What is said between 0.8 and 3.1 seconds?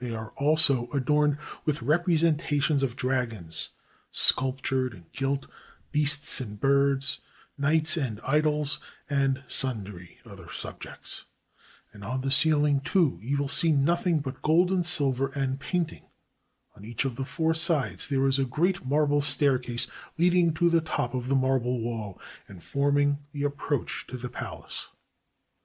adorned with representations of